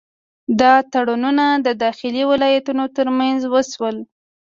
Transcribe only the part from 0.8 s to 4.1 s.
تړونونه د داخلي ولایتونو ترمنځ وشول.